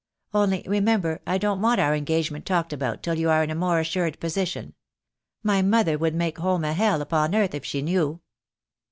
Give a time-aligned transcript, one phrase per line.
[0.33, 3.79] Only remember I don't want our engagement talked about till you are in a more
[3.79, 4.73] assured position.
[5.43, 8.19] My mother would make home a hell upon earth, if she knew."